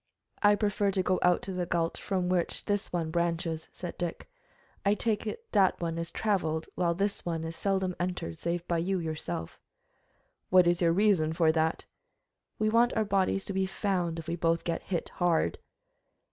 [0.41, 4.27] "I prefer to go out to the gulch from which this one branches," said Dick.
[4.83, 8.79] "I take it that one is traveled, while this one is seldom entered save by
[8.79, 9.59] you yourself."
[10.49, 11.85] "What's your reason for that?"
[12.57, 15.59] "We want our bodies to be found, if we both get hit hard."